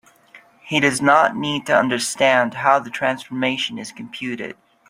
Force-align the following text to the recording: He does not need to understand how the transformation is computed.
He 0.63 0.79
does 0.79 0.99
not 0.99 1.35
need 1.35 1.67
to 1.67 1.77
understand 1.77 2.55
how 2.55 2.79
the 2.79 2.89
transformation 2.89 3.77
is 3.77 3.91
computed. 3.91 4.57